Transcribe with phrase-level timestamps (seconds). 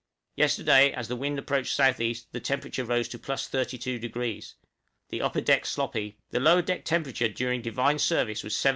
[0.35, 4.53] Yesterday, as the wind approached S.E., the temperature rose to +32°;
[5.09, 8.69] the upper deck sloppy; the lower deck temperature during Divine Service was 75°!!